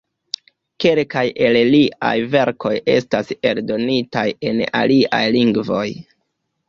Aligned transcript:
Kelkaj 0.83 1.23
el 1.47 1.59
liaj 1.75 2.13
verkoj 2.35 2.73
estas 2.95 3.31
eldonitaj 3.53 4.27
en 4.53 4.65
aliaj 4.81 5.25
lingvoj. 5.37 5.87